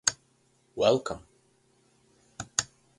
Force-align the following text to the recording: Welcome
Welcome 0.73 1.21